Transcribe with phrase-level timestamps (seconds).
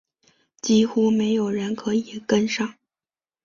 [0.63, 2.73] 几乎没有人可以跟上